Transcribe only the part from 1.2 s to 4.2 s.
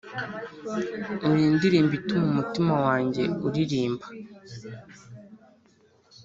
uri indirimbo ituma umutima wanjye uririmba